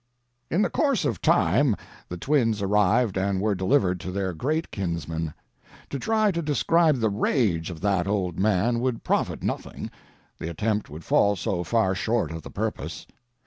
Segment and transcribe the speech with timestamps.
[0.49, 1.75] In the course of time
[2.09, 5.35] the twins arrived and were delivered to their great kinsman.
[5.91, 9.91] To try to describe the rage of that old man would profit nothing,
[10.39, 13.05] the attempt would fall so far short of the purpose.